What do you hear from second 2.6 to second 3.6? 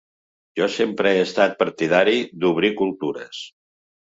cultures.